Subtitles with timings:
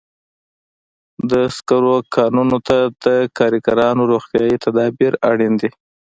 [1.31, 3.07] د سکرو کانونو ته د
[3.37, 5.69] کارګرانو روغتیايي تدابیر اړین دي.